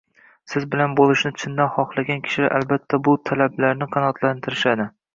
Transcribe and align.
Siz 0.53 0.63
bilan 0.71 0.95
bo’lishni 0.99 1.31
chindan 1.43 1.69
xohlagan 1.77 2.25
kishilar 2.31 2.57
albatta 2.63 3.03
bu 3.11 3.17
talablarni 3.31 3.93
qanoatlantirishadi 3.97 4.95